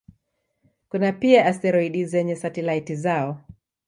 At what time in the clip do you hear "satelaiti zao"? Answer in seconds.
2.35-3.37